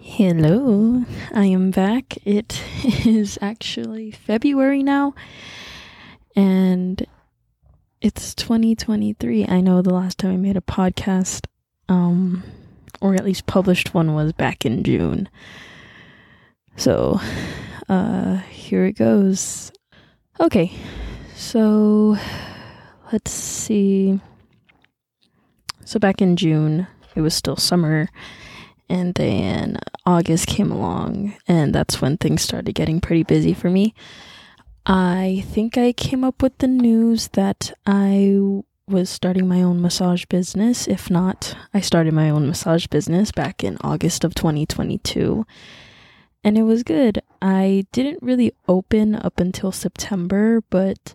Hello, 0.00 1.04
I 1.32 1.46
am 1.46 1.70
back. 1.70 2.18
It 2.24 2.62
is 3.06 3.38
actually 3.40 4.10
February 4.10 4.82
now, 4.82 5.14
and 6.36 7.06
it's 8.00 8.34
2023. 8.34 9.46
I 9.46 9.60
know 9.60 9.82
the 9.82 9.94
last 9.94 10.18
time 10.18 10.32
I 10.32 10.36
made 10.36 10.56
a 10.56 10.60
podcast, 10.60 11.46
um, 11.88 12.44
or 13.00 13.14
at 13.14 13.24
least 13.24 13.46
published 13.46 13.92
one, 13.94 14.14
was 14.14 14.32
back 14.32 14.64
in 14.64 14.84
June. 14.84 15.28
So, 16.76 17.20
uh, 17.88 18.36
here 18.36 18.84
it 18.84 18.92
goes. 18.92 19.72
Okay, 20.38 20.72
so 21.34 22.16
let's 23.12 23.32
see. 23.32 24.20
So, 25.84 25.98
back 25.98 26.22
in 26.22 26.36
June, 26.36 26.86
it 27.16 27.20
was 27.20 27.34
still 27.34 27.56
summer 27.56 28.08
and 28.90 29.14
then 29.14 29.78
August 30.04 30.48
came 30.48 30.70
along, 30.70 31.34
and 31.46 31.74
that's 31.74 32.02
when 32.02 32.16
things 32.16 32.42
started 32.42 32.74
getting 32.74 33.00
pretty 33.00 33.22
busy 33.22 33.54
for 33.54 33.70
me. 33.70 33.94
I 34.84 35.44
think 35.46 35.78
I 35.78 35.92
came 35.92 36.24
up 36.24 36.42
with 36.42 36.58
the 36.58 36.66
news 36.66 37.28
that 37.28 37.72
I 37.86 38.62
was 38.88 39.08
starting 39.08 39.46
my 39.46 39.62
own 39.62 39.80
massage 39.80 40.24
business. 40.24 40.88
If 40.88 41.08
not, 41.08 41.54
I 41.72 41.80
started 41.80 42.12
my 42.12 42.28
own 42.28 42.48
massage 42.48 42.88
business 42.88 43.30
back 43.30 43.62
in 43.62 43.78
August 43.82 44.24
of 44.24 44.34
2022. 44.34 45.46
And 46.42 46.58
it 46.58 46.64
was 46.64 46.82
good. 46.82 47.22
I 47.40 47.84
didn't 47.92 48.22
really 48.22 48.52
open 48.66 49.14
up 49.14 49.38
until 49.38 49.70
September, 49.70 50.62
but 50.70 51.14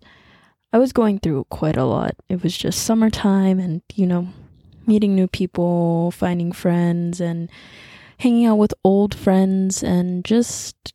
I 0.72 0.78
was 0.78 0.94
going 0.94 1.20
through 1.20 1.46
quite 1.50 1.76
a 1.76 1.86
lot. 1.86 2.16
It 2.30 2.44
was 2.44 2.56
just 2.58 2.84
summertime 2.84 3.60
and, 3.60 3.82
you 3.94 4.06
know, 4.06 4.30
meeting 4.88 5.16
new 5.16 5.28
people, 5.28 6.12
finding 6.12 6.52
friends, 6.52 7.20
and 7.20 7.50
hanging 8.20 8.46
out 8.46 8.58
with 8.58 8.74
old 8.84 9.14
friends, 9.14 9.84
and 9.84 10.24
just 10.24 10.94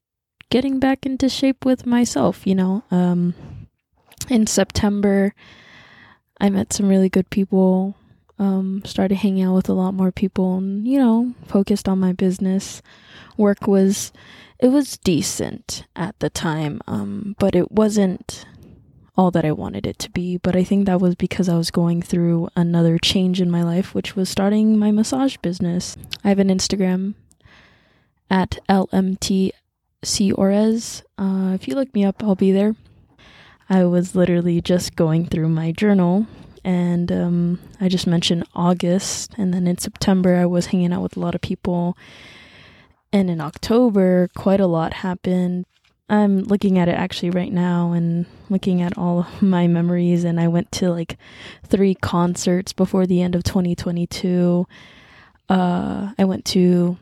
getting 0.50 0.80
back 0.80 1.06
into 1.06 1.28
shape 1.28 1.64
with 1.64 1.86
myself, 1.86 2.46
you 2.46 2.54
know. 2.54 2.82
Um, 2.90 3.34
in 4.28 4.46
September, 4.46 5.34
I 6.40 6.50
met 6.50 6.72
some 6.72 6.88
really 6.88 7.08
good 7.08 7.30
people, 7.30 7.94
um, 8.38 8.82
started 8.84 9.16
hanging 9.16 9.44
out 9.44 9.54
with 9.54 9.68
a 9.68 9.74
lot 9.74 9.92
more 9.92 10.12
people, 10.12 10.56
and, 10.56 10.86
you 10.86 10.98
know, 10.98 11.34
focused 11.46 11.88
on 11.88 11.98
my 11.98 12.12
business. 12.12 12.82
Work 13.36 13.66
was, 13.66 14.12
it 14.58 14.68
was 14.68 14.98
decent 14.98 15.84
at 15.94 16.18
the 16.20 16.30
time, 16.30 16.80
um, 16.86 17.36
but 17.38 17.54
it 17.54 17.70
wasn't 17.70 18.44
all 19.20 19.30
that 19.30 19.44
I 19.44 19.52
wanted 19.52 19.86
it 19.86 19.98
to 19.98 20.10
be. 20.10 20.38
But 20.38 20.56
I 20.56 20.64
think 20.64 20.86
that 20.86 20.98
was 20.98 21.14
because 21.14 21.46
I 21.46 21.58
was 21.58 21.70
going 21.70 22.00
through 22.00 22.48
another 22.56 22.96
change 22.96 23.38
in 23.38 23.50
my 23.50 23.62
life, 23.62 23.94
which 23.94 24.16
was 24.16 24.30
starting 24.30 24.78
my 24.78 24.90
massage 24.90 25.36
business. 25.36 25.94
I 26.24 26.30
have 26.30 26.38
an 26.38 26.48
Instagram 26.48 27.14
at 28.30 28.58
LMT 28.66 29.52
Ores. 30.34 31.02
Uh, 31.18 31.52
if 31.54 31.68
you 31.68 31.74
look 31.74 31.94
me 31.94 32.02
up, 32.02 32.22
I'll 32.22 32.34
be 32.34 32.50
there. 32.50 32.74
I 33.68 33.84
was 33.84 34.14
literally 34.14 34.62
just 34.62 34.96
going 34.96 35.26
through 35.26 35.50
my 35.50 35.70
journal 35.70 36.26
and 36.64 37.12
um, 37.12 37.58
I 37.78 37.88
just 37.88 38.06
mentioned 38.06 38.44
August, 38.54 39.32
and 39.38 39.54
then 39.54 39.66
in 39.66 39.78
September, 39.78 40.36
I 40.36 40.44
was 40.44 40.66
hanging 40.66 40.92
out 40.92 41.02
with 41.02 41.16
a 41.16 41.20
lot 41.20 41.34
of 41.34 41.40
people. 41.40 41.96
And 43.12 43.30
in 43.30 43.40
October, 43.40 44.28
quite 44.36 44.60
a 44.60 44.66
lot 44.66 44.92
happened. 44.92 45.64
I'm 46.10 46.40
looking 46.40 46.76
at 46.76 46.88
it 46.88 46.96
actually 46.96 47.30
right 47.30 47.52
now 47.52 47.92
and 47.92 48.26
looking 48.48 48.82
at 48.82 48.98
all 48.98 49.26
my 49.40 49.68
memories 49.68 50.24
and 50.24 50.40
I 50.40 50.48
went 50.48 50.70
to 50.72 50.90
like 50.90 51.16
three 51.64 51.94
concerts 51.94 52.72
before 52.72 53.06
the 53.06 53.22
end 53.22 53.34
of 53.34 53.44
2022. 53.44 54.66
Uh, 55.48 56.12
I 56.18 56.24
went 56.24 56.44
to 56.46 56.98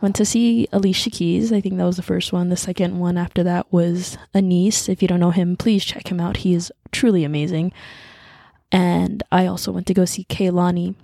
went 0.00 0.16
to 0.16 0.24
see 0.24 0.66
Alicia 0.72 1.10
Keys. 1.10 1.52
I 1.52 1.60
think 1.60 1.76
that 1.76 1.84
was 1.84 1.96
the 1.96 2.02
first 2.02 2.32
one. 2.32 2.48
The 2.48 2.56
second 2.56 2.98
one 2.98 3.16
after 3.16 3.42
that 3.44 3.72
was 3.72 4.18
Anis. 4.34 4.88
If 4.88 5.00
you 5.00 5.08
don't 5.08 5.20
know 5.20 5.30
him, 5.30 5.56
please 5.56 5.84
check 5.84 6.10
him 6.10 6.20
out. 6.20 6.38
He 6.38 6.54
is 6.54 6.72
truly 6.90 7.24
amazing. 7.24 7.72
And 8.72 9.22
I 9.30 9.46
also 9.46 9.70
went 9.70 9.86
to 9.88 9.94
go 9.94 10.04
see 10.04 10.24
Kehlani. 10.24 10.94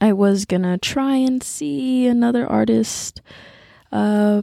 I 0.00 0.12
was 0.12 0.46
gonna 0.46 0.78
try 0.78 1.16
and 1.16 1.42
see 1.42 2.06
another 2.06 2.46
artist, 2.46 3.20
uh, 3.92 4.42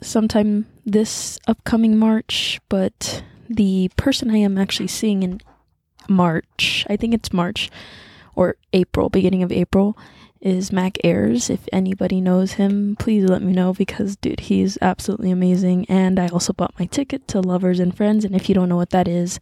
sometime 0.00 0.66
this 0.84 1.38
upcoming 1.46 1.96
March, 1.96 2.60
but 2.68 3.22
the 3.48 3.90
person 3.96 4.30
I 4.30 4.38
am 4.38 4.58
actually 4.58 4.88
seeing 4.88 5.22
in 5.22 5.40
March, 6.08 6.86
I 6.88 6.96
think 6.96 7.14
it's 7.14 7.32
March 7.32 7.70
or 8.34 8.56
April, 8.72 9.08
beginning 9.08 9.42
of 9.42 9.52
April, 9.52 9.96
is 10.40 10.70
Mac 10.72 10.98
Ayres. 11.02 11.50
If 11.50 11.68
anybody 11.72 12.20
knows 12.20 12.52
him, 12.52 12.96
please 12.98 13.24
let 13.24 13.42
me 13.42 13.52
know 13.52 13.72
because, 13.72 14.16
dude, 14.16 14.40
he's 14.40 14.78
absolutely 14.80 15.30
amazing. 15.30 15.86
And 15.88 16.18
I 16.18 16.28
also 16.28 16.52
bought 16.52 16.78
my 16.78 16.86
ticket 16.86 17.26
to 17.28 17.40
Lovers 17.40 17.80
and 17.80 17.96
Friends. 17.96 18.24
And 18.24 18.36
if 18.36 18.48
you 18.48 18.54
don't 18.54 18.68
know 18.68 18.76
what 18.76 18.90
that 18.90 19.08
is, 19.08 19.40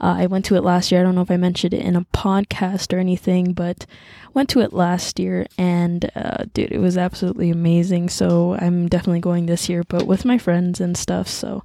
uh, 0.00 0.14
I 0.18 0.26
went 0.26 0.44
to 0.46 0.56
it 0.56 0.64
last 0.64 0.90
year. 0.90 1.00
I 1.00 1.04
don't 1.04 1.14
know 1.14 1.22
if 1.22 1.30
I 1.30 1.36
mentioned 1.36 1.74
it 1.74 1.82
in 1.82 1.96
a 1.96 2.04
podcast 2.06 2.92
or 2.92 2.98
anything, 2.98 3.52
but 3.52 3.86
went 4.34 4.48
to 4.50 4.60
it 4.60 4.72
last 4.72 5.18
year 5.18 5.46
and 5.56 6.10
uh, 6.14 6.44
dude, 6.52 6.72
it 6.72 6.78
was 6.78 6.98
absolutely 6.98 7.50
amazing. 7.50 8.10
So 8.10 8.54
I'm 8.60 8.88
definitely 8.88 9.20
going 9.20 9.46
this 9.46 9.68
year, 9.68 9.84
but 9.88 10.06
with 10.06 10.24
my 10.24 10.36
friends 10.38 10.80
and 10.80 10.96
stuff. 10.96 11.28
So, 11.28 11.64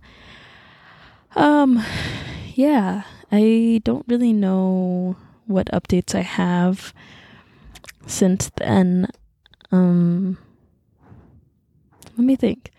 um, 1.35 1.83
yeah, 2.53 3.03
I 3.31 3.81
don't 3.83 4.05
really 4.07 4.33
know 4.33 5.17
what 5.45 5.67
updates 5.67 6.15
I 6.15 6.21
have 6.21 6.93
since 8.07 8.49
then. 8.55 9.07
Um, 9.71 10.37
let 12.17 12.25
me 12.25 12.35
think. 12.35 12.71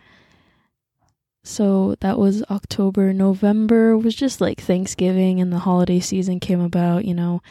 So 1.44 1.96
that 2.00 2.18
was 2.18 2.44
October. 2.44 3.12
November 3.12 3.96
was 3.98 4.14
just 4.14 4.40
like 4.40 4.60
Thanksgiving 4.60 5.40
and 5.40 5.52
the 5.52 5.58
holiday 5.58 5.98
season 5.98 6.38
came 6.38 6.60
about, 6.60 7.04
you 7.04 7.14
know. 7.14 7.42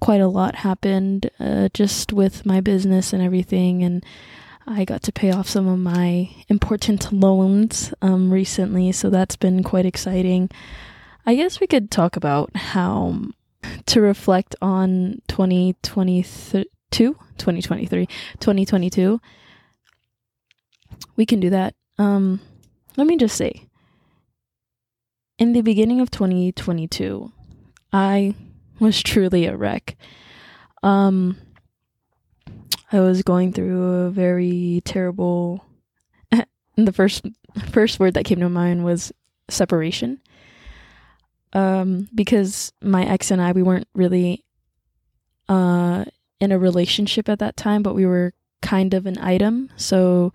Quite 0.00 0.20
a 0.20 0.28
lot 0.28 0.56
happened 0.56 1.30
uh, 1.40 1.68
just 1.74 2.12
with 2.12 2.46
my 2.46 2.60
business 2.60 3.12
and 3.12 3.22
everything. 3.22 3.82
And 3.82 4.04
I 4.66 4.84
got 4.84 5.02
to 5.02 5.12
pay 5.12 5.32
off 5.32 5.48
some 5.48 5.66
of 5.66 5.78
my 5.78 6.30
important 6.48 7.12
loans 7.12 7.92
um, 8.00 8.32
recently. 8.32 8.92
So 8.92 9.10
that's 9.10 9.36
been 9.36 9.62
quite 9.64 9.86
exciting. 9.86 10.48
I 11.26 11.34
guess 11.34 11.60
we 11.60 11.66
could 11.66 11.90
talk 11.90 12.16
about 12.16 12.54
how 12.54 13.22
to 13.86 14.00
reflect 14.00 14.54
on 14.62 15.20
2022, 15.28 16.64
2023, 16.92 18.06
2022. 18.06 19.20
We 21.16 21.26
can 21.26 21.40
do 21.40 21.50
that. 21.50 21.74
Um, 21.98 22.40
let 22.96 23.06
me 23.06 23.16
just 23.16 23.36
say, 23.36 23.66
in 25.38 25.52
the 25.52 25.62
beginning 25.62 26.00
of 26.00 26.10
2022, 26.10 27.32
I 27.92 28.34
was 28.78 29.02
truly 29.02 29.46
a 29.46 29.56
wreck. 29.56 29.96
Um, 30.82 31.36
I 32.90 33.00
was 33.00 33.22
going 33.22 33.52
through 33.52 33.82
a 33.82 34.10
very 34.10 34.82
terrible. 34.84 35.64
the 36.76 36.92
first 36.92 37.24
first 37.70 37.98
word 37.98 38.14
that 38.14 38.24
came 38.24 38.40
to 38.40 38.48
mind 38.48 38.84
was 38.84 39.12
separation. 39.48 40.20
Um, 41.54 42.08
because 42.14 42.72
my 42.80 43.04
ex 43.04 43.30
and 43.30 43.40
I, 43.40 43.52
we 43.52 43.62
weren't 43.62 43.88
really 43.94 44.44
uh, 45.48 46.04
in 46.40 46.50
a 46.50 46.58
relationship 46.58 47.28
at 47.28 47.38
that 47.40 47.56
time, 47.56 47.82
but 47.82 47.94
we 47.94 48.06
were 48.06 48.32
kind 48.62 48.94
of 48.94 49.06
an 49.06 49.18
item. 49.18 49.70
So 49.76 50.32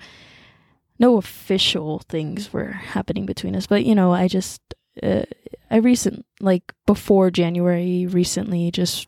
no 1.00 1.18
official 1.18 2.00
things 2.10 2.52
were 2.52 2.72
happening 2.72 3.26
between 3.26 3.56
us, 3.56 3.68
but 3.68 3.86
you 3.86 3.96
know, 3.96 4.14
I 4.14 4.28
just 4.28 4.62
uh, 5.02 5.24
I 5.70 5.78
recent 5.78 6.26
like 6.40 6.74
before 6.86 7.30
January 7.32 8.08
recently 8.08 8.72
just 8.72 9.08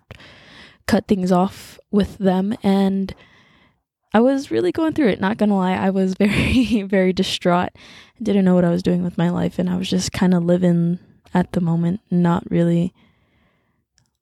cut 0.88 1.08
things 1.08 1.32
off 1.32 1.80
with 1.92 2.18
them 2.18 2.56
and 2.64 3.14
I 4.12 4.22
was 4.22 4.50
really 4.50 4.72
going 4.72 4.94
through 4.94 5.10
it, 5.10 5.22
not 5.22 5.38
going 5.38 5.50
to 5.50 5.56
lie. 5.56 5.74
I 5.74 5.92
was 5.92 6.14
very 6.20 6.84
very 6.84 7.14
distraught. 7.14 7.72
I 7.76 8.24
didn't 8.24 8.46
know 8.46 8.56
what 8.56 8.66
I 8.66 8.72
was 8.72 8.84
doing 8.84 9.04
with 9.04 9.18
my 9.18 9.30
life 9.30 9.60
and 9.60 9.70
I 9.70 9.78
was 9.78 9.90
just 9.90 10.12
kind 10.12 10.34
of 10.34 10.44
living 10.44 11.00
at 11.34 11.52
the 11.52 11.62
moment, 11.62 12.02
not 12.10 12.50
really 12.50 12.94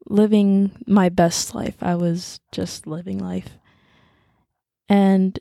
living 0.10 0.72
my 0.86 1.10
best 1.10 1.54
life. 1.54 1.76
I 1.82 1.96
was 1.96 2.40
just 2.52 2.88
living 2.88 3.18
life. 3.18 3.58
And 4.90 5.38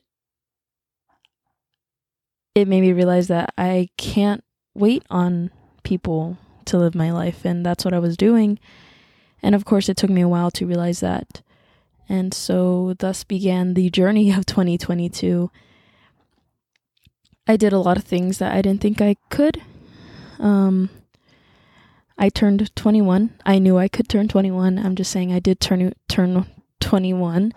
it 2.57 2.67
made 2.67 2.81
me 2.81 2.93
realize 2.93 3.29
that 3.29 3.53
I 3.59 3.91
can't 3.99 4.43
wait 4.75 5.05
on 5.11 5.51
people 5.83 6.39
to 6.65 6.79
live 6.79 6.95
my 6.95 7.13
life. 7.13 7.45
And 7.45 7.67
that's 7.67 7.85
what 7.85 7.93
I 7.93 7.99
was 7.99 8.17
doing. 8.17 8.59
And 9.43 9.55
of 9.55 9.67
course, 9.67 9.91
it 9.91 9.99
took 9.99 10.09
me 10.09 10.23
a 10.23 10.29
while 10.29 10.51
to 10.53 10.67
realize 10.67 11.01
that. 11.01 11.43
And 12.09 12.33
so, 12.33 12.95
thus 12.99 13.25
began 13.25 13.75
the 13.75 13.91
journey 13.91 14.31
of 14.37 14.47
2022. 14.47 15.51
I 17.47 17.57
did 17.59 17.75
a 17.75 17.79
lot 17.79 17.99
of 17.99 18.05
things 18.05 18.39
that 18.39 18.53
I 18.53 18.63
didn't 18.63 18.81
think 18.81 19.03
I 19.03 19.17
could. 19.29 19.61
Um, 20.39 20.89
I 22.17 22.31
turned 22.31 22.75
21. 22.75 23.35
I 23.45 23.59
knew 23.59 23.77
I 23.77 23.89
could 23.89 24.09
turn 24.09 24.29
21. 24.29 24.79
I'm 24.79 24.97
just 24.97 25.13
saying 25.13 25.31
I 25.31 25.41
did 25.41 25.61
turn 25.61 25.93
turn 26.09 26.47
21 26.81 27.53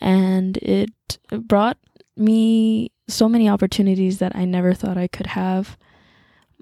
and 0.00 0.56
it 0.58 1.18
brought 1.30 1.78
me 2.16 2.92
so 3.08 3.28
many 3.28 3.48
opportunities 3.48 4.18
that 4.18 4.34
I 4.34 4.44
never 4.44 4.74
thought 4.74 4.98
I 4.98 5.08
could 5.08 5.28
have. 5.28 5.76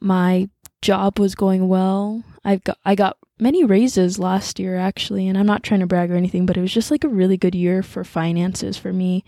My 0.00 0.48
job 0.82 1.18
was 1.18 1.34
going 1.34 1.68
well. 1.68 2.22
I've 2.44 2.64
got 2.64 2.78
I 2.84 2.94
got 2.94 3.18
many 3.40 3.64
raises 3.64 4.18
last 4.18 4.58
year 4.58 4.76
actually, 4.76 5.28
and 5.28 5.36
I'm 5.36 5.46
not 5.46 5.62
trying 5.62 5.80
to 5.80 5.86
brag 5.86 6.10
or 6.10 6.16
anything, 6.16 6.46
but 6.46 6.56
it 6.56 6.60
was 6.60 6.72
just 6.72 6.90
like 6.90 7.04
a 7.04 7.08
really 7.08 7.36
good 7.36 7.54
year 7.54 7.82
for 7.82 8.04
finances 8.04 8.76
for 8.76 8.92
me. 8.92 9.24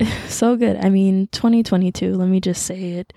so 0.26 0.56
good. 0.56 0.76
I 0.76 0.88
mean, 0.88 1.28
2022, 1.32 2.14
let 2.14 2.28
me 2.28 2.40
just 2.40 2.64
say 2.64 2.92
it 2.92 3.12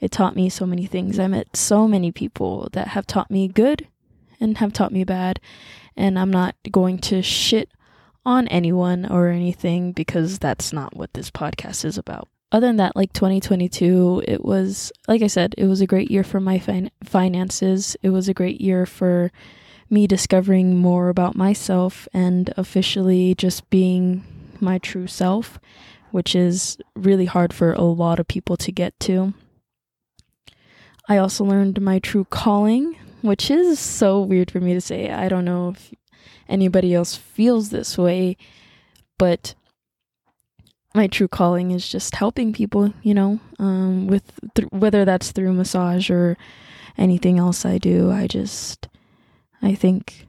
it 0.00 0.10
taught 0.10 0.36
me 0.36 0.48
so 0.48 0.66
many 0.66 0.86
things. 0.86 1.18
I 1.18 1.28
met 1.28 1.56
so 1.56 1.88
many 1.88 2.12
people 2.12 2.68
that 2.72 2.88
have 2.88 3.06
taught 3.06 3.30
me 3.30 3.48
good 3.48 3.88
and 4.40 4.58
have 4.58 4.72
taught 4.72 4.92
me 4.92 5.04
bad, 5.04 5.40
and 5.96 6.18
I'm 6.18 6.30
not 6.30 6.56
going 6.70 6.98
to 6.98 7.22
shit 7.22 7.70
on 8.24 8.48
anyone 8.48 9.06
or 9.06 9.28
anything 9.28 9.92
because 9.92 10.38
that's 10.38 10.72
not 10.72 10.96
what 10.96 11.12
this 11.14 11.30
podcast 11.30 11.84
is 11.84 11.98
about. 11.98 12.28
Other 12.52 12.68
than 12.68 12.76
that, 12.76 12.94
like 12.94 13.12
2022, 13.12 14.22
it 14.28 14.44
was, 14.44 14.92
like 15.08 15.22
I 15.22 15.26
said, 15.26 15.54
it 15.58 15.66
was 15.66 15.80
a 15.80 15.86
great 15.86 16.10
year 16.10 16.22
for 16.22 16.40
my 16.40 16.58
fin- 16.58 16.90
finances. 17.02 17.96
It 18.02 18.10
was 18.10 18.28
a 18.28 18.34
great 18.34 18.60
year 18.60 18.86
for 18.86 19.32
me 19.90 20.06
discovering 20.06 20.76
more 20.76 21.08
about 21.08 21.36
myself 21.36 22.06
and 22.14 22.54
officially 22.56 23.34
just 23.34 23.68
being 23.70 24.24
my 24.60 24.78
true 24.78 25.06
self, 25.06 25.58
which 26.10 26.34
is 26.34 26.78
really 26.94 27.26
hard 27.26 27.52
for 27.52 27.72
a 27.72 27.82
lot 27.82 28.20
of 28.20 28.28
people 28.28 28.56
to 28.58 28.70
get 28.70 28.98
to. 29.00 29.34
I 31.08 31.18
also 31.18 31.44
learned 31.44 31.80
my 31.80 31.98
true 31.98 32.24
calling, 32.24 32.96
which 33.20 33.50
is 33.50 33.78
so 33.78 34.20
weird 34.20 34.50
for 34.50 34.60
me 34.60 34.74
to 34.74 34.80
say. 34.80 35.10
I 35.10 35.28
don't 35.28 35.44
know 35.44 35.70
if 35.70 35.92
anybody 36.48 36.94
else 36.94 37.16
feels 37.16 37.70
this 37.70 37.96
way, 37.96 38.36
but 39.18 39.54
my 40.94 41.08
true 41.08 41.28
calling 41.28 41.72
is 41.72 41.88
just 41.88 42.14
helping 42.14 42.52
people, 42.52 42.94
you 43.02 43.14
know, 43.14 43.40
um, 43.58 44.06
with 44.06 44.22
th- 44.54 44.68
whether 44.70 45.04
that's 45.04 45.32
through 45.32 45.52
massage 45.52 46.08
or 46.08 46.36
anything 46.96 47.38
else 47.38 47.64
I 47.64 47.78
do. 47.78 48.12
I 48.12 48.28
just, 48.28 48.88
I 49.60 49.74
think 49.74 50.28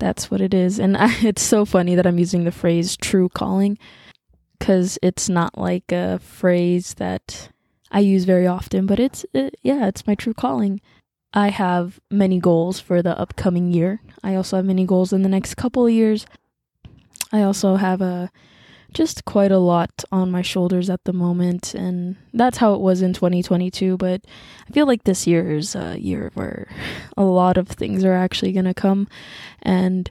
that's 0.00 0.30
what 0.30 0.40
it 0.40 0.52
is. 0.52 0.80
And 0.80 0.96
I, 0.98 1.14
it's 1.22 1.42
so 1.42 1.64
funny 1.64 1.94
that 1.94 2.06
I'm 2.06 2.18
using 2.18 2.44
the 2.44 2.52
phrase 2.52 2.96
true 2.96 3.28
calling 3.28 3.78
because 4.58 4.98
it's 5.02 5.28
not 5.28 5.56
like 5.56 5.92
a 5.92 6.18
phrase 6.18 6.94
that 6.94 7.50
I 7.92 8.00
use 8.00 8.24
very 8.24 8.46
often, 8.46 8.86
but 8.86 8.98
it's, 8.98 9.24
it, 9.32 9.54
yeah, 9.62 9.86
it's 9.86 10.06
my 10.06 10.16
true 10.16 10.34
calling. 10.34 10.80
I 11.32 11.48
have 11.48 12.00
many 12.10 12.38
goals 12.38 12.80
for 12.80 13.02
the 13.02 13.18
upcoming 13.18 13.72
year. 13.72 14.00
I 14.22 14.34
also 14.34 14.56
have 14.56 14.64
many 14.64 14.84
goals 14.86 15.12
in 15.12 15.22
the 15.22 15.28
next 15.28 15.56
couple 15.56 15.86
of 15.86 15.92
years. 15.92 16.26
I 17.32 17.42
also 17.42 17.76
have 17.76 18.00
a 18.00 18.30
just 18.94 19.24
quite 19.24 19.52
a 19.52 19.58
lot 19.58 20.04
on 20.10 20.30
my 20.30 20.42
shoulders 20.42 20.88
at 20.88 21.04
the 21.04 21.12
moment 21.12 21.74
and 21.74 22.16
that's 22.32 22.58
how 22.58 22.72
it 22.74 22.80
was 22.80 23.02
in 23.02 23.12
2022 23.12 23.98
but 23.98 24.22
i 24.66 24.72
feel 24.72 24.86
like 24.86 25.04
this 25.04 25.26
year 25.26 25.54
is 25.56 25.74
a 25.74 25.98
year 26.00 26.30
where 26.34 26.66
a 27.16 27.22
lot 27.22 27.58
of 27.58 27.68
things 27.68 28.02
are 28.02 28.14
actually 28.14 28.50
going 28.50 28.64
to 28.64 28.74
come 28.74 29.06
and 29.62 30.10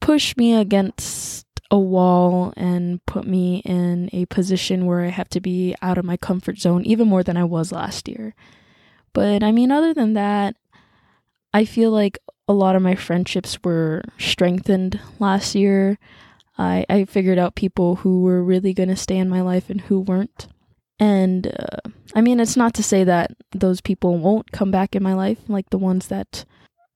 push 0.00 0.36
me 0.36 0.54
against 0.54 1.46
a 1.70 1.78
wall 1.78 2.54
and 2.56 3.04
put 3.06 3.26
me 3.26 3.58
in 3.64 4.08
a 4.12 4.24
position 4.26 4.86
where 4.86 5.00
i 5.00 5.08
have 5.08 5.28
to 5.28 5.40
be 5.40 5.74
out 5.82 5.98
of 5.98 6.04
my 6.04 6.16
comfort 6.16 6.58
zone 6.58 6.84
even 6.84 7.08
more 7.08 7.24
than 7.24 7.36
i 7.36 7.44
was 7.44 7.72
last 7.72 8.08
year 8.08 8.34
but 9.12 9.42
I 9.42 9.52
mean, 9.52 9.70
other 9.70 9.94
than 9.94 10.14
that, 10.14 10.56
I 11.52 11.64
feel 11.64 11.90
like 11.90 12.18
a 12.46 12.52
lot 12.52 12.76
of 12.76 12.82
my 12.82 12.94
friendships 12.94 13.58
were 13.62 14.02
strengthened 14.18 15.00
last 15.18 15.54
year. 15.54 15.98
I, 16.56 16.84
I 16.88 17.04
figured 17.04 17.38
out 17.38 17.54
people 17.54 17.96
who 17.96 18.22
were 18.22 18.42
really 18.42 18.72
going 18.72 18.88
to 18.88 18.96
stay 18.96 19.16
in 19.16 19.28
my 19.28 19.42
life 19.42 19.70
and 19.70 19.82
who 19.82 20.00
weren't. 20.00 20.48
And 20.98 21.46
uh, 21.46 21.88
I 22.14 22.20
mean, 22.20 22.40
it's 22.40 22.56
not 22.56 22.74
to 22.74 22.82
say 22.82 23.04
that 23.04 23.32
those 23.52 23.80
people 23.80 24.18
won't 24.18 24.50
come 24.50 24.70
back 24.70 24.96
in 24.96 25.02
my 25.02 25.14
life, 25.14 25.38
like 25.46 25.70
the 25.70 25.78
ones 25.78 26.08
that 26.08 26.44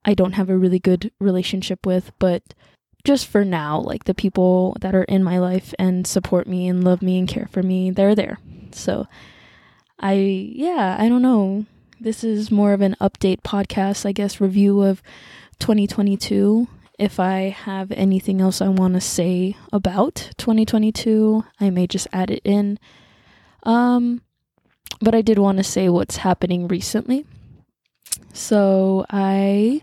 I 0.05 0.15
don't 0.15 0.33
have 0.33 0.51
a 0.51 0.59
really 0.59 0.81
good 0.81 1.13
relationship 1.21 1.87
with, 1.87 2.11
but 2.19 2.43
just 3.05 3.27
for 3.27 3.45
now, 3.45 3.81
like 3.81 4.05
the 4.05 4.15
people 4.15 4.77
that 4.81 4.95
are 4.95 5.05
in 5.05 5.23
my 5.23 5.39
life 5.39 5.75
and 5.79 6.07
support 6.07 6.47
me 6.47 6.69
and 6.69 6.83
love 6.83 7.03
me 7.03 7.19
and 7.19 7.29
care 7.29 7.49
for 7.51 7.63
me, 7.63 7.91
they're 7.91 8.15
there. 8.15 8.39
So 8.73 9.07
I, 10.01 10.15
yeah, 10.15 10.97
I 10.99 11.09
don't 11.09 11.23
know. 11.23 11.67
This 12.03 12.25
is 12.25 12.51
more 12.51 12.73
of 12.73 12.81
an 12.81 12.97
update 13.01 13.43
podcast, 13.43 14.05
I 14.05 14.11
guess, 14.11 14.41
review 14.41 14.83
of 14.83 15.01
2022. 15.61 16.67
If 16.99 17.21
I 17.21 17.51
have 17.51 17.93
anything 17.93 18.41
else 18.41 18.61
I 18.61 18.67
want 18.67 18.95
to 18.95 19.01
say 19.01 19.57
about 19.73 20.31
2022, 20.37 21.45
I 21.61 21.71
may 21.71 21.87
just 21.87 22.09
add 22.13 22.33
it 22.33 22.43
in. 22.45 22.81
Um, 23.63 24.21
but 25.01 25.15
I 25.15 25.23
did 25.23 25.39
want 25.39 25.59
to 25.59 25.63
say 25.63 25.89
what's 25.89 26.17
happening 26.17 26.67
recently. 26.67 27.25
So 28.33 29.07
I 29.09 29.83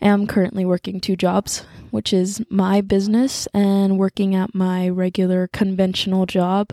am 0.00 0.26
currently 0.26 0.64
working 0.64 1.00
two 1.00 1.16
jobs, 1.16 1.66
which 1.90 2.14
is 2.14 2.42
my 2.48 2.80
business 2.80 3.46
and 3.52 3.98
working 3.98 4.34
at 4.34 4.54
my 4.54 4.88
regular 4.88 5.48
conventional 5.48 6.24
job 6.24 6.72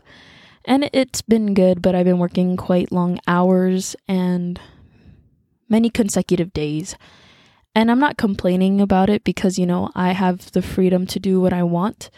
and 0.65 0.89
it's 0.93 1.21
been 1.21 1.53
good, 1.53 1.81
but 1.81 1.95
I've 1.95 2.05
been 2.05 2.19
working 2.19 2.57
quite 2.57 2.91
long 2.91 3.19
hours 3.27 3.95
and 4.07 4.59
many 5.69 5.89
consecutive 5.89 6.53
days. 6.53 6.95
And 7.75 7.89
I'm 7.89 7.99
not 7.99 8.17
complaining 8.17 8.79
about 8.79 9.09
it 9.09 9.23
because, 9.23 9.57
you 9.57 9.65
know, 9.65 9.89
I 9.95 10.11
have 10.11 10.51
the 10.51 10.61
freedom 10.61 11.07
to 11.07 11.19
do 11.19 11.41
what 11.41 11.53
I 11.53 11.63
want 11.63 12.09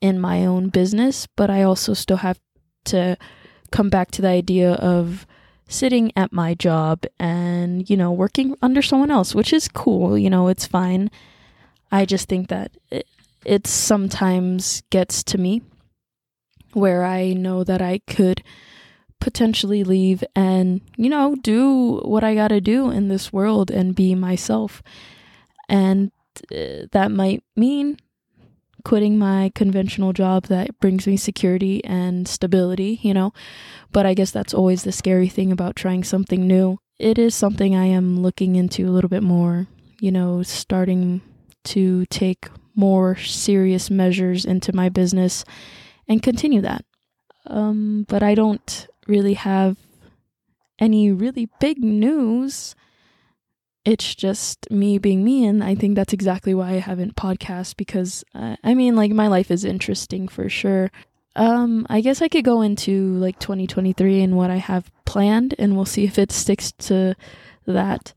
in 0.00 0.18
my 0.18 0.46
own 0.46 0.68
business, 0.68 1.26
but 1.36 1.50
I 1.50 1.62
also 1.62 1.94
still 1.94 2.18
have 2.18 2.40
to 2.86 3.16
come 3.70 3.90
back 3.90 4.10
to 4.12 4.22
the 4.22 4.28
idea 4.28 4.72
of 4.72 5.26
sitting 5.68 6.12
at 6.16 6.32
my 6.32 6.54
job 6.54 7.04
and, 7.18 7.88
you 7.90 7.96
know, 7.96 8.12
working 8.12 8.56
under 8.62 8.80
someone 8.80 9.10
else, 9.10 9.34
which 9.34 9.52
is 9.52 9.68
cool, 9.68 10.16
you 10.16 10.30
know, 10.30 10.48
it's 10.48 10.66
fine. 10.66 11.10
I 11.90 12.04
just 12.04 12.28
think 12.28 12.48
that 12.48 12.72
it, 12.90 13.06
it 13.44 13.66
sometimes 13.66 14.82
gets 14.90 15.22
to 15.24 15.38
me 15.38 15.62
where 16.72 17.04
I 17.04 17.32
know 17.32 17.64
that 17.64 17.80
I 17.80 18.00
could 18.06 18.42
potentially 19.20 19.82
leave 19.82 20.22
and, 20.34 20.80
you 20.96 21.08
know, 21.08 21.36
do 21.36 22.00
what 22.04 22.22
I 22.22 22.34
got 22.34 22.48
to 22.48 22.60
do 22.60 22.90
in 22.90 23.08
this 23.08 23.32
world 23.32 23.70
and 23.70 23.94
be 23.94 24.14
myself. 24.14 24.82
And 25.68 26.12
uh, 26.52 26.86
that 26.92 27.10
might 27.10 27.42
mean 27.56 27.98
quitting 28.84 29.18
my 29.18 29.50
conventional 29.54 30.12
job 30.12 30.44
that 30.44 30.78
brings 30.78 31.06
me 31.08 31.16
security 31.16 31.82
and 31.84 32.28
stability, 32.28 33.00
you 33.02 33.12
know. 33.12 33.32
But 33.90 34.06
I 34.06 34.14
guess 34.14 34.30
that's 34.30 34.54
always 34.54 34.84
the 34.84 34.92
scary 34.92 35.28
thing 35.28 35.50
about 35.50 35.74
trying 35.74 36.04
something 36.04 36.46
new. 36.46 36.78
It 36.98 37.18
is 37.18 37.34
something 37.34 37.74
I 37.74 37.86
am 37.86 38.22
looking 38.22 38.54
into 38.54 38.86
a 38.88 38.92
little 38.92 39.10
bit 39.10 39.22
more, 39.22 39.66
you 40.00 40.12
know, 40.12 40.42
starting 40.42 41.20
to 41.64 42.06
take 42.06 42.48
more 42.76 43.16
serious 43.16 43.90
measures 43.90 44.44
into 44.44 44.72
my 44.72 44.88
business 44.88 45.44
and 46.08 46.22
continue 46.22 46.60
that. 46.62 46.84
Um, 47.46 48.04
but 48.08 48.22
I 48.22 48.34
don't 48.34 48.88
really 49.06 49.34
have 49.34 49.76
any 50.78 51.12
really 51.12 51.48
big 51.60 51.82
news. 51.82 52.74
It's 53.84 54.14
just 54.14 54.70
me 54.70 54.98
being 54.98 55.22
me, 55.24 55.46
and 55.46 55.62
I 55.62 55.76
think 55.76 55.94
that's 55.94 56.12
exactly 56.12 56.54
why 56.54 56.70
I 56.70 56.78
haven't 56.78 57.14
podcast 57.14 57.76
because 57.76 58.24
uh, 58.34 58.56
I 58.64 58.74
mean, 58.74 58.96
like 58.96 59.12
my 59.12 59.28
life 59.28 59.50
is 59.50 59.64
interesting 59.64 60.26
for 60.26 60.48
sure. 60.48 60.90
Um, 61.36 61.86
I 61.88 62.00
guess 62.00 62.22
I 62.22 62.28
could 62.28 62.44
go 62.44 62.62
into 62.62 63.14
like 63.18 63.38
2023 63.38 64.22
and 64.22 64.36
what 64.36 64.50
I 64.50 64.56
have 64.56 64.90
planned, 65.04 65.54
and 65.58 65.76
we'll 65.76 65.84
see 65.84 66.04
if 66.04 66.18
it 66.18 66.32
sticks 66.32 66.72
to 66.72 67.14
that. 67.66 68.12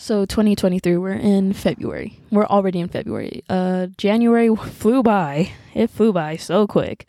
So 0.00 0.24
2023, 0.26 0.96
we're 0.96 1.10
in 1.10 1.52
February. 1.52 2.20
We're 2.30 2.46
already 2.46 2.78
in 2.78 2.86
February. 2.86 3.42
Uh, 3.48 3.88
January 3.96 4.54
flew 4.54 5.02
by. 5.02 5.50
It 5.74 5.90
flew 5.90 6.12
by 6.12 6.36
so 6.36 6.68
quick. 6.68 7.04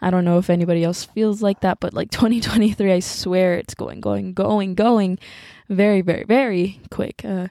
I 0.00 0.10
don't 0.10 0.24
know 0.24 0.38
if 0.38 0.48
anybody 0.48 0.84
else 0.84 1.04
feels 1.04 1.42
like 1.42 1.62
that, 1.62 1.80
but 1.80 1.94
like 1.94 2.10
2023, 2.12 2.92
I 2.92 3.00
swear 3.00 3.54
it's 3.54 3.74
going, 3.74 4.00
going, 4.00 4.34
going, 4.34 4.76
going 4.76 5.18
very, 5.68 6.00
very, 6.00 6.22
very 6.22 6.80
quick. 6.92 7.24
Uh, 7.24 7.48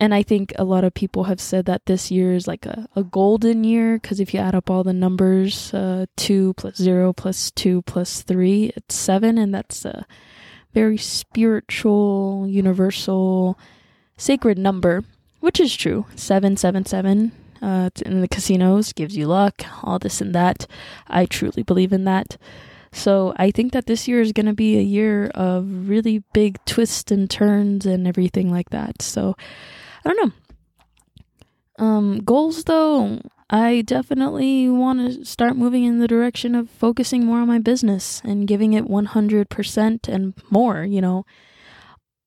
and 0.00 0.12
I 0.12 0.24
think 0.24 0.52
a 0.58 0.64
lot 0.64 0.82
of 0.82 0.92
people 0.92 1.24
have 1.24 1.40
said 1.40 1.66
that 1.66 1.86
this 1.86 2.10
year 2.10 2.34
is 2.34 2.48
like 2.48 2.66
a, 2.66 2.88
a 2.96 3.04
golden 3.04 3.62
year 3.62 4.00
because 4.00 4.18
if 4.18 4.34
you 4.34 4.40
add 4.40 4.56
up 4.56 4.70
all 4.70 4.82
the 4.82 4.92
numbers, 4.92 5.72
uh, 5.72 6.06
2 6.16 6.54
plus 6.54 6.78
0 6.78 7.12
plus 7.12 7.52
2 7.52 7.82
plus 7.82 8.22
3, 8.22 8.72
it's 8.74 8.96
7, 8.96 9.38
and 9.38 9.54
that's 9.54 9.86
uh, 9.86 10.02
very 10.72 10.96
spiritual, 10.96 12.46
universal, 12.48 13.58
sacred 14.16 14.58
number, 14.58 15.04
which 15.40 15.60
is 15.60 15.74
true. 15.74 16.06
777 16.16 17.32
uh, 17.60 17.90
in 18.04 18.20
the 18.20 18.28
casinos 18.28 18.92
gives 18.92 19.16
you 19.16 19.26
luck, 19.26 19.62
all 19.82 19.98
this 19.98 20.20
and 20.20 20.34
that. 20.34 20.66
I 21.08 21.26
truly 21.26 21.62
believe 21.62 21.92
in 21.92 22.04
that. 22.04 22.36
So 22.92 23.32
I 23.36 23.50
think 23.50 23.72
that 23.72 23.86
this 23.86 24.06
year 24.06 24.20
is 24.20 24.32
going 24.32 24.46
to 24.46 24.52
be 24.52 24.78
a 24.78 24.82
year 24.82 25.26
of 25.34 25.88
really 25.88 26.22
big 26.32 26.62
twists 26.66 27.10
and 27.10 27.30
turns 27.30 27.86
and 27.86 28.06
everything 28.06 28.50
like 28.50 28.70
that. 28.70 29.00
So 29.00 29.34
I 30.04 30.12
don't 30.12 30.26
know. 30.26 31.84
Um, 31.84 32.18
goals 32.18 32.64
though, 32.64 33.20
I 33.52 33.82
definitely 33.82 34.70
want 34.70 35.00
to 35.00 35.26
start 35.26 35.56
moving 35.56 35.84
in 35.84 35.98
the 35.98 36.08
direction 36.08 36.54
of 36.54 36.70
focusing 36.70 37.26
more 37.26 37.40
on 37.40 37.48
my 37.48 37.58
business 37.58 38.22
and 38.24 38.48
giving 38.48 38.72
it 38.72 38.86
100% 38.86 40.08
and 40.08 40.34
more, 40.50 40.84
you 40.84 41.02
know. 41.02 41.26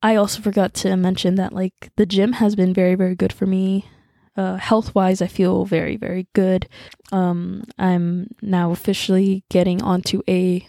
I 0.03 0.17
also 0.17 0.39
forgot 0.39 0.75
to 0.75 0.95
mention 0.95 1.33
that 1.35 1.51
like 1.51 1.73
the 1.95 2.05
gym 2.05 2.33
has 2.33 2.55
been 2.55 2.75
very 2.75 2.93
very 2.93 3.15
good 3.15 3.33
for 3.33 3.47
me. 3.47 3.87
Uh, 4.37 4.57
health 4.57 4.93
wise, 4.93 5.19
I 5.19 5.25
feel 5.25 5.65
very 5.65 5.97
very 5.97 6.27
good. 6.33 6.69
Um, 7.11 7.63
I'm 7.79 8.27
now 8.43 8.69
officially 8.69 9.43
getting 9.49 9.81
onto 9.81 10.21
a 10.27 10.67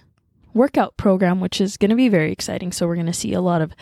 workout 0.54 0.96
program, 0.96 1.38
which 1.38 1.60
is 1.60 1.76
going 1.76 1.90
to 1.90 1.96
be 1.96 2.08
very 2.08 2.32
exciting. 2.32 2.72
So 2.72 2.86
we're 2.86 2.94
going 2.94 3.06
to 3.06 3.12
see 3.12 3.34
a 3.34 3.42
lot 3.42 3.60
of 3.60 3.74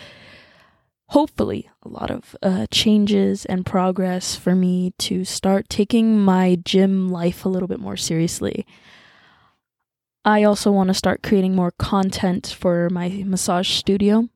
hopefully 1.08 1.70
a 1.82 1.88
lot 1.88 2.10
of 2.10 2.34
uh, 2.42 2.66
changes 2.70 3.44
and 3.46 3.66
progress 3.66 4.36
for 4.36 4.54
me 4.54 4.92
to 4.98 5.24
start 5.24 5.68
taking 5.68 6.18
my 6.18 6.58
gym 6.64 7.08
life 7.08 7.44
a 7.44 7.48
little 7.48 7.68
bit 7.68 7.80
more 7.80 7.96
seriously. 7.96 8.66
I 10.24 10.42
also 10.42 10.72
want 10.72 10.88
to 10.88 10.94
start 10.94 11.22
creating 11.22 11.54
more 11.54 11.72
content 11.72 12.56
for 12.58 12.88
my 12.90 13.22
massage 13.26 13.68
studio. 13.68 14.28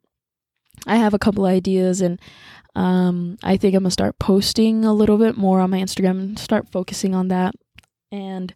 I 0.86 0.96
have 0.96 1.14
a 1.14 1.18
couple 1.18 1.46
ideas 1.46 2.00
and 2.00 2.20
um, 2.76 3.38
I 3.42 3.56
think 3.56 3.74
I'm 3.74 3.82
gonna 3.82 3.90
start 3.90 4.18
posting 4.18 4.84
a 4.84 4.92
little 4.92 5.18
bit 5.18 5.36
more 5.36 5.60
on 5.60 5.70
my 5.70 5.80
Instagram 5.80 6.20
and 6.20 6.38
start 6.38 6.70
focusing 6.70 7.14
on 7.14 7.28
that 7.28 7.54
and 8.12 8.54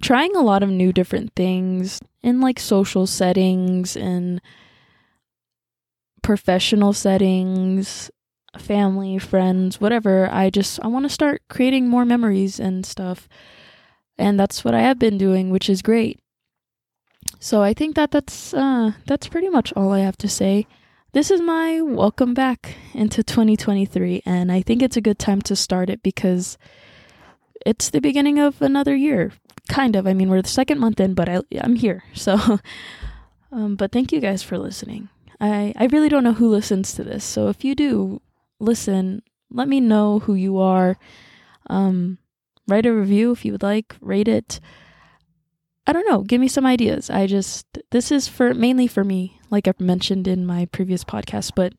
trying 0.00 0.36
a 0.36 0.42
lot 0.42 0.62
of 0.62 0.68
new 0.68 0.92
different 0.92 1.34
things 1.34 2.00
in 2.22 2.40
like 2.40 2.58
social 2.58 3.06
settings 3.06 3.96
and 3.96 4.40
professional 6.32 6.94
settings, 6.94 8.10
family, 8.56 9.18
friends, 9.18 9.78
whatever. 9.78 10.30
I 10.32 10.48
just 10.48 10.80
I 10.82 10.86
want 10.86 11.04
to 11.04 11.10
start 11.10 11.42
creating 11.50 11.88
more 11.88 12.06
memories 12.06 12.58
and 12.58 12.86
stuff. 12.86 13.28
And 14.16 14.40
that's 14.40 14.64
what 14.64 14.72
I 14.72 14.80
have 14.80 14.98
been 14.98 15.18
doing, 15.18 15.50
which 15.50 15.68
is 15.68 15.82
great. 15.82 16.20
So 17.38 17.60
I 17.62 17.74
think 17.74 17.96
that 17.96 18.12
that's 18.12 18.54
uh 18.54 18.92
that's 19.04 19.28
pretty 19.28 19.50
much 19.50 19.74
all 19.76 19.92
I 19.92 19.98
have 19.98 20.16
to 20.24 20.28
say. 20.28 20.66
This 21.12 21.30
is 21.30 21.42
my 21.42 21.82
welcome 21.82 22.32
back 22.32 22.76
into 22.94 23.22
2023 23.22 24.22
and 24.24 24.50
I 24.50 24.62
think 24.62 24.80
it's 24.80 24.96
a 24.96 25.02
good 25.02 25.18
time 25.18 25.42
to 25.42 25.54
start 25.54 25.90
it 25.90 26.02
because 26.02 26.56
it's 27.66 27.90
the 27.90 28.00
beginning 28.00 28.38
of 28.38 28.62
another 28.62 28.96
year. 28.96 29.32
Kind 29.68 29.96
of. 29.96 30.06
I 30.06 30.14
mean, 30.14 30.30
we're 30.30 30.40
the 30.40 30.48
second 30.48 30.78
month 30.78 30.98
in, 30.98 31.12
but 31.12 31.28
I 31.28 31.42
I'm 31.60 31.76
here. 31.76 32.04
So 32.14 32.58
um 33.52 33.76
but 33.76 33.92
thank 33.92 34.12
you 34.12 34.20
guys 34.20 34.42
for 34.42 34.56
listening. 34.56 35.10
I, 35.42 35.74
I 35.76 35.86
really 35.86 36.08
don't 36.08 36.22
know 36.22 36.34
who 36.34 36.48
listens 36.48 36.94
to 36.94 37.02
this. 37.02 37.24
So 37.24 37.48
if 37.48 37.64
you 37.64 37.74
do 37.74 38.22
listen, 38.60 39.22
let 39.50 39.68
me 39.68 39.80
know 39.80 40.20
who 40.20 40.34
you 40.34 40.58
are. 40.58 40.96
Um, 41.68 42.18
write 42.68 42.86
a 42.86 42.94
review 42.94 43.32
if 43.32 43.44
you 43.44 43.50
would 43.50 43.62
like, 43.62 43.96
rate 44.00 44.28
it. 44.28 44.60
I 45.84 45.92
don't 45.92 46.08
know, 46.08 46.22
give 46.22 46.40
me 46.40 46.46
some 46.46 46.64
ideas. 46.64 47.10
I 47.10 47.26
just, 47.26 47.66
this 47.90 48.12
is 48.12 48.28
for 48.28 48.54
mainly 48.54 48.86
for 48.86 49.02
me, 49.02 49.40
like 49.50 49.66
I've 49.66 49.80
mentioned 49.80 50.28
in 50.28 50.46
my 50.46 50.66
previous 50.66 51.02
podcast. 51.02 51.52
But 51.56 51.74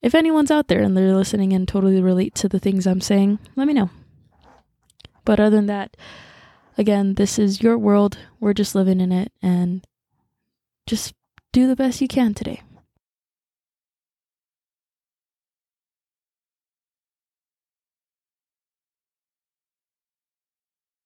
if 0.00 0.14
anyone's 0.14 0.52
out 0.52 0.68
there 0.68 0.80
and 0.80 0.96
they're 0.96 1.16
listening 1.16 1.52
and 1.52 1.66
totally 1.66 2.00
relate 2.00 2.36
to 2.36 2.48
the 2.48 2.60
things 2.60 2.86
I'm 2.86 3.00
saying, 3.00 3.40
let 3.56 3.66
me 3.66 3.74
know. 3.74 3.90
But 5.24 5.40
other 5.40 5.56
than 5.56 5.66
that, 5.66 5.96
again, 6.78 7.14
this 7.14 7.36
is 7.36 7.60
your 7.60 7.76
world. 7.76 8.16
We're 8.38 8.52
just 8.52 8.76
living 8.76 9.00
in 9.00 9.10
it 9.10 9.32
and 9.42 9.84
just 10.86 11.14
do 11.50 11.66
the 11.66 11.74
best 11.74 12.00
you 12.00 12.06
can 12.06 12.32
today. 12.32 12.62